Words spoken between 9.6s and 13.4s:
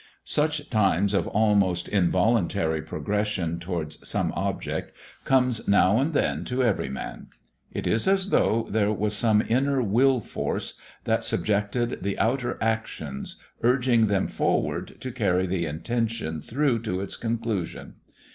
will force that subjected the outer actions,